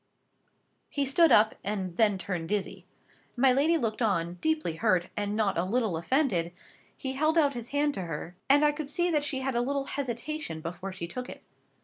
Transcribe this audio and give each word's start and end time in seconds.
He 0.89 1.05
stood 1.05 1.31
up, 1.31 1.53
and 1.63 1.95
then 1.95 2.17
turned 2.17 2.49
dizzy. 2.49 2.87
My 3.37 3.53
lady 3.53 3.77
looked 3.77 4.01
on, 4.01 4.33
deeply 4.41 4.77
hurt, 4.77 5.09
and 5.15 5.35
not 5.35 5.59
a 5.59 5.63
little 5.63 5.95
offended, 5.95 6.51
he 6.97 7.13
held 7.13 7.37
out 7.37 7.53
his 7.53 7.67
hand 7.67 7.93
to 7.93 8.01
her, 8.01 8.35
and 8.49 8.65
I 8.65 8.71
could 8.71 8.89
see 8.89 9.11
that 9.11 9.23
she 9.23 9.41
had 9.41 9.53
a 9.53 9.61
little 9.61 9.85
hesitation 9.85 10.59
before 10.59 10.91
she 10.91 11.05
took 11.07 11.29
it. 11.29 11.43